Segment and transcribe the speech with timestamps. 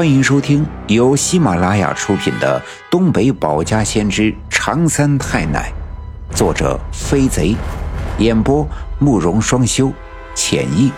[0.00, 2.58] 欢迎收听由喜马拉雅出品的
[2.90, 5.70] 《东北保家先知长三太奶》，
[6.34, 7.54] 作者飞贼，
[8.18, 8.66] 演播
[8.98, 9.92] 慕容双修，
[10.34, 10.90] 浅意。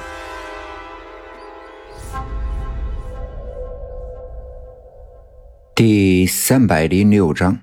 [5.75, 7.59] 第三百零六章：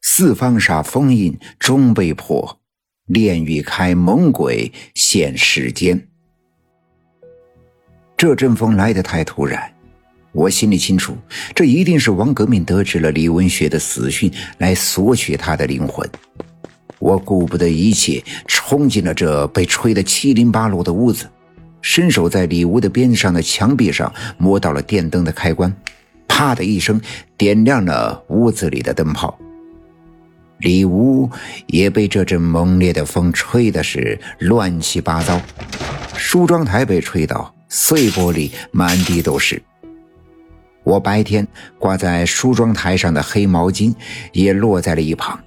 [0.00, 2.58] 四方煞封印终被破，
[3.06, 6.08] 炼狱开，猛鬼现世间。
[8.16, 9.71] 这阵风来得太突然。
[10.32, 11.16] 我心里清楚，
[11.54, 16.08] 这一定是王革命得知了李文学的死讯，来索取他的灵魂。
[16.98, 21.28] 我顾不得一切，冲进了这被吹得七零八落的屋子，
[21.82, 25.74] 伸手在里屋的边上的墙壁上摸到了电灯的开关，
[26.26, 26.98] 啪的一声，
[27.36, 29.38] 点亮了屋子里的灯泡。
[30.60, 31.28] 里屋
[31.66, 35.40] 也被这阵猛烈的风吹的是乱七八糟，
[36.16, 39.60] 梳妆台被吹倒，碎玻璃满地都是。
[40.84, 41.46] 我白天
[41.78, 43.94] 挂在梳妆台上的黑毛巾
[44.32, 45.38] 也落在了一旁，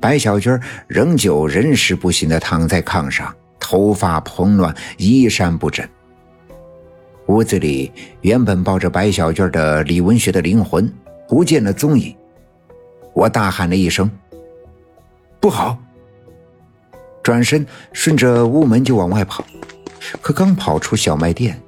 [0.00, 5.86] 白小娟仍旧人事不省地躺在炕上，头发蓬乱，衣衫不整。
[7.26, 10.92] 屋子里原本抱着白小娟的李文学的灵魂
[11.26, 12.14] 不见了踪影，
[13.14, 14.10] 我大喊了一声
[15.40, 15.78] ：“不好！”
[17.24, 19.42] 转身顺着屋门就往外跑，
[20.20, 21.58] 可刚跑出小卖店。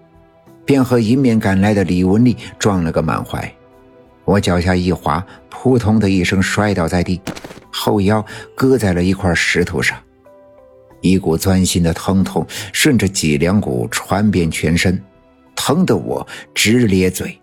[0.67, 3.51] 便和迎面赶来的李文丽撞了个满怀，
[4.25, 7.21] 我脚下一滑，扑通的一声摔倒在地，
[7.71, 8.23] 后腰
[8.55, 9.97] 搁在了一块石头上，
[11.01, 15.01] 一股钻心的疼痛顺着脊梁骨传遍全身，
[15.55, 17.41] 疼得我直咧嘴。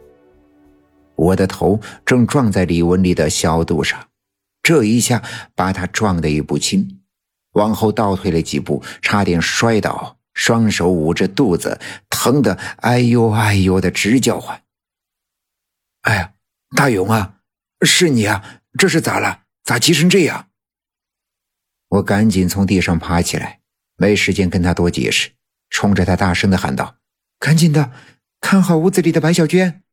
[1.16, 3.97] 我的头正撞在李文丽的小肚上，
[4.61, 5.21] 这一下
[5.55, 6.85] 把她撞得也不轻，
[7.53, 10.17] 往后倒退了几步，差点摔倒。
[10.33, 14.63] 双手捂着肚子，疼得哎呦哎呦的直叫唤。
[16.01, 16.33] 哎呀，
[16.75, 17.39] 大勇啊，
[17.85, 18.61] 是你啊！
[18.77, 19.43] 这是咋了？
[19.63, 20.49] 咋急成这样？
[21.89, 23.59] 我赶紧从地上爬起来，
[23.97, 25.31] 没时间跟他多解释，
[25.69, 26.97] 冲着他大声的喊道
[27.39, 27.91] ：“赶紧的，
[28.41, 29.83] 看好屋子里的白小娟！”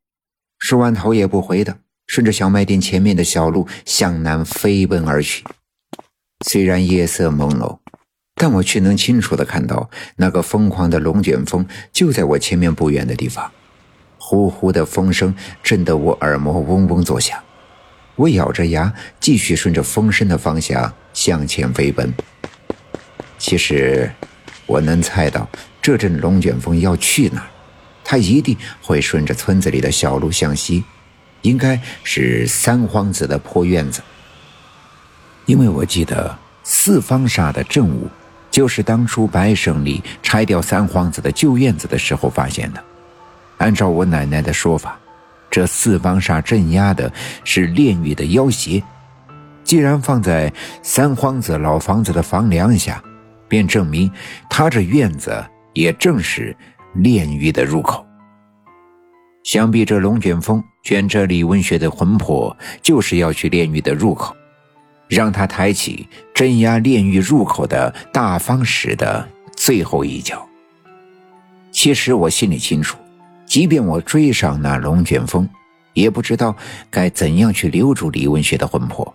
[0.58, 5.44] 说完，头也不回的顺着小卖店前面的小路向南飞奔而去。
[6.46, 7.79] 虽然夜色朦胧。
[8.42, 13.52] 但我却能清楚地看到那个疯狂的龙卷风就在我前面不远的地方，
[14.16, 17.38] 呼呼的风声震得我耳膜嗡嗡作响。
[18.16, 18.90] 我咬着牙
[19.20, 22.10] 继续顺着风声的方向向前飞奔。
[23.36, 24.10] 其实，
[24.64, 25.46] 我能猜到
[25.82, 27.46] 这阵龙卷风要去哪儿，
[28.02, 30.82] 它一定会顺着村子里的小路向西，
[31.42, 34.00] 应该是三皇子的破院子，
[35.44, 38.08] 因为我记得四方煞的正午。
[38.50, 42.82] 就是当初白胜利拆掉三皇子的旧院子的时候发现的。
[43.58, 44.98] 按照我奶奶的说法，
[45.50, 47.12] 这四方煞镇压的
[47.44, 48.82] 是炼狱的妖邪。
[49.62, 50.52] 既然放在
[50.82, 53.02] 三皇子老房子的房梁下，
[53.46, 54.10] 便证明
[54.48, 55.44] 他这院子
[55.74, 56.56] 也正是
[56.94, 58.04] 炼狱的入口。
[59.44, 64.34] 想必这龙卷风卷着李文学的魂魄，就是要去炼狱的入口。
[65.10, 70.46] 让他抬起镇压炼狱入口的大方石的最后一脚。
[71.72, 72.96] 其实我心里清楚，
[73.44, 75.48] 即便我追上那龙卷风，
[75.92, 76.56] 也不知道
[76.90, 79.14] 该怎样去留住李文学的魂魄，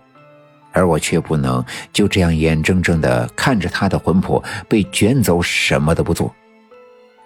[0.72, 6.34] 而我却不能就这样眼睁睁地看着他的魂魄被卷走，什么都不做。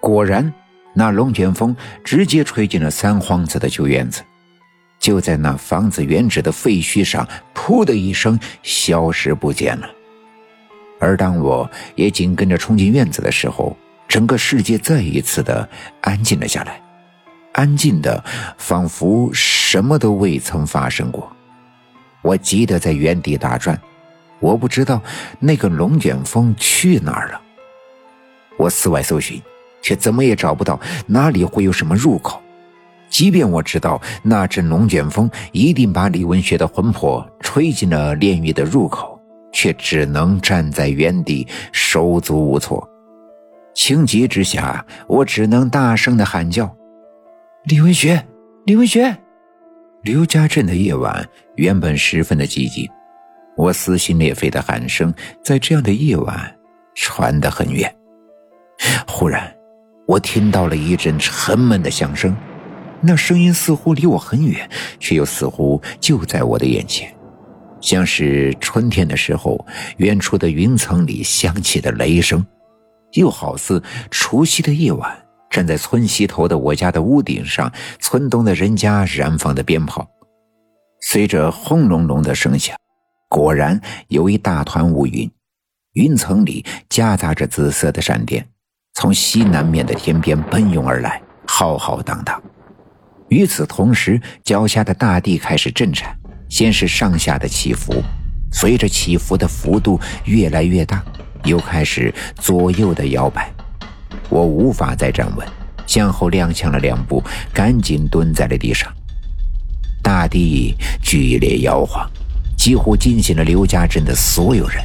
[0.01, 0.53] 果然，
[0.95, 4.23] 那龙卷风直接吹进了三皇子的旧院子。
[5.00, 9.88] 就在那房子原址的废墟上，噗的一声消失不见了。
[11.00, 13.75] 而当我也紧跟着冲进院子的时候，
[14.06, 15.66] 整个世界再一次的
[16.03, 16.81] 安静了下来，
[17.53, 18.22] 安静的
[18.59, 21.34] 仿佛什么都未曾发生过。
[22.21, 23.81] 我急得在原地打转，
[24.39, 25.03] 我不知道
[25.39, 27.41] 那个龙卷风去哪儿了。
[28.59, 29.41] 我四外搜寻，
[29.81, 32.42] 却怎么也找不到哪里会有什么入口。
[33.10, 39.21] 即便我知道那阵龙卷风一定把李文学的魂魄吹进了炼狱的入口，
[39.53, 42.89] 却只能站在原地手足无措。
[43.74, 46.74] 情急之下，我只能大声的喊叫
[47.65, 48.24] ：“李文学，
[48.65, 49.16] 李文学！”
[50.03, 52.89] 刘家镇的夜晚原本十分的寂静，
[53.56, 55.13] 我撕心裂肺的喊声
[55.45, 56.56] 在这样的夜晚
[56.95, 57.95] 传得很远。
[59.06, 59.53] 忽然，
[60.06, 62.34] 我听到了一阵沉闷的响声。
[63.03, 64.69] 那声音似乎离我很远，
[64.99, 67.15] 却又似乎就在我的眼前，
[67.81, 69.65] 像是春天的时候
[69.97, 72.45] 远处的云层里响起的雷声，
[73.13, 75.19] 又好似除夕的夜晚
[75.51, 80.07] 站在村西头的我家的屋顶上，村东的人家燃放的鞭炮，
[81.01, 82.77] 随着轰隆隆的声响，
[83.31, 85.31] 果然有一大团乌云，
[85.95, 88.47] 云层里夹杂着紫色的闪电，
[88.93, 92.41] 从西南面的天边奔涌而来，浩浩荡荡。
[93.30, 96.15] 与此同时，脚下的大地开始震颤，
[96.48, 98.03] 先是上下的起伏，
[98.53, 101.03] 随着起伏的幅度越来越大，
[101.44, 103.48] 又开始左右的摇摆。
[104.28, 105.47] 我无法再站稳，
[105.86, 107.22] 向后踉跄了两步，
[107.54, 108.92] 赶紧蹲在了地上。
[110.03, 112.10] 大地剧烈摇晃，
[112.56, 114.82] 几乎惊醒了刘家镇的所有人。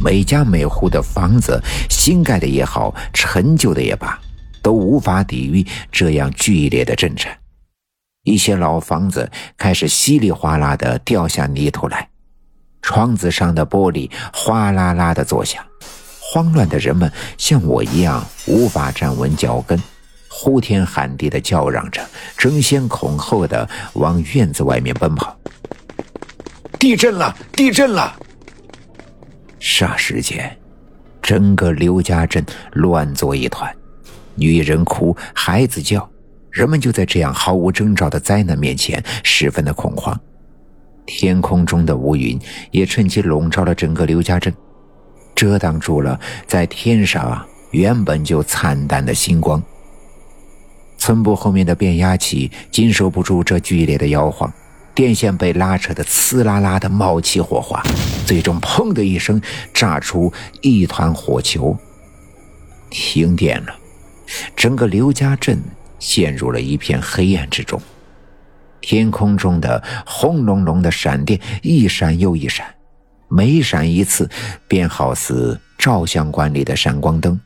[0.00, 4.18] 每家每户的房子，新盖的也好，陈旧的也罢，
[4.62, 7.36] 都无法抵御这样剧烈的震颤。
[8.26, 12.08] 一些老房子开始稀里哗啦地掉下泥土来，
[12.82, 15.64] 窗子上的玻璃哗啦啦地作响。
[16.20, 19.80] 慌乱的人们像我一样无法站稳脚跟，
[20.28, 22.04] 呼天喊地的叫嚷着，
[22.36, 25.34] 争先恐后的往院子外面奔跑。
[26.80, 27.34] 地震了！
[27.52, 28.14] 地震了！
[29.60, 30.58] 霎时间，
[31.22, 33.72] 整个刘家镇乱作一团，
[34.34, 36.08] 女人哭，孩子叫，
[36.56, 40.18] 人们就在这样毫无征兆的灾难面前十分的恐慌。
[41.04, 44.52] 天空中的乌云也趁机笼罩了整个刘家镇。
[45.34, 49.62] 遮挡住了在天上啊原本就惨淡的星光。
[50.96, 54.50] 村部后面的变压器经受不住这剧烈的摇晃，
[54.94, 57.82] 电线被拉扯得呲啦啦的冒起火花，
[58.24, 59.38] 最终砰的一声
[59.74, 60.32] 炸出
[60.62, 61.76] 一团火球。
[62.88, 63.76] 停电了，
[64.56, 65.62] 整个刘家镇
[65.98, 67.80] 陷入了一片黑暗之中。
[68.80, 72.66] 天空中的轰隆隆的闪电一闪又一闪。
[73.28, 74.30] 每闪一次，
[74.68, 77.40] 便好似照相馆里的闪光灯，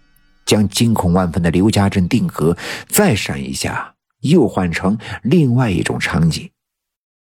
[0.45, 2.53] 将惊恐万分的刘家镇定格；
[2.87, 6.51] 再闪一下，又换成另外一种场景。